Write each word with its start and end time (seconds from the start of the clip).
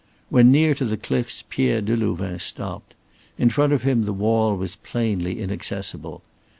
When 0.31 0.51
near 0.51 0.73
to 0.73 0.85
the 0.85 0.97
cliffs 0.97 1.43
Pierre 1.47 1.79
Delouvain 1.79 2.39
stopped. 2.39 2.95
In 3.37 3.51
front 3.51 3.71
of 3.71 3.83
him 3.83 4.05
the 4.05 4.13
wall 4.13 4.57
was 4.57 4.75
plainly 4.77 5.39
inaccessible. 5.39 6.23